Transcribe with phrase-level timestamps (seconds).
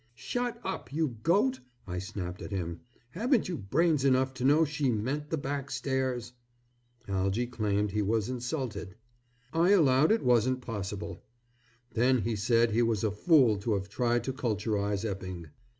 [0.15, 2.79] "Shut up, you Goat," I snapped at him.
[3.11, 6.33] "Haven't you brains enough to know she meant the back stairs!"
[7.07, 8.95] Algy claimed he was insulted.
[9.53, 11.21] I allowed it wasn't possible.
[11.93, 15.49] Then he said he was a fool to have tried to culturize Epping.